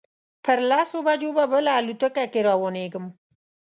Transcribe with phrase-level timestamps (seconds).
[0.43, 3.05] پر لسو بجو به بله الوتکه کې روانېږم.